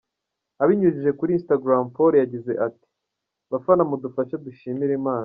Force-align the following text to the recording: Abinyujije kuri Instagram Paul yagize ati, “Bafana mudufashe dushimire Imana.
Abinyujije 0.63 1.11
kuri 1.19 1.31
Instagram 1.39 1.83
Paul 1.95 2.13
yagize 2.21 2.51
ati, 2.67 2.87
“Bafana 3.51 3.81
mudufashe 3.89 4.35
dushimire 4.45 4.93
Imana. 5.01 5.19